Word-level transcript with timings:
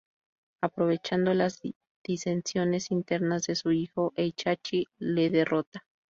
Aprovechando 0.63 1.31
las 1.35 1.61
disensiones 2.03 2.89
internas 2.89 3.43
de 3.43 3.53
su 3.53 3.71
hijo, 3.71 4.13
Heihachi 4.15 4.87
le 4.97 5.29
derrota. 5.29 5.85